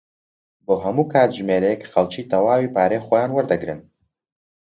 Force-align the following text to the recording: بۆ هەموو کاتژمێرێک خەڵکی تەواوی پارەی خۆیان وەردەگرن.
بۆ 0.65 0.75
هەموو 0.83 1.09
کاتژمێرێک 1.13 1.81
خەڵکی 1.91 2.27
تەواوی 2.31 2.71
پارەی 2.75 3.03
خۆیان 3.05 3.31
وەردەگرن. 3.33 3.79